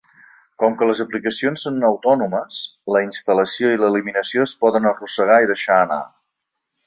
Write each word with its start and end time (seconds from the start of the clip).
Com 0.61 0.75
que 0.77 0.85
les 0.91 1.01
aplicacions 1.03 1.65
són 1.67 1.77
autònomes, 1.89 2.61
la 2.95 3.03
instal·lació 3.09 3.73
i 3.75 3.79
l'eliminació 3.83 4.49
es 4.49 4.57
poden 4.65 4.91
arrossegar 4.93 5.37
i 5.45 5.51
deixar 5.55 5.77
anar. 5.83 6.01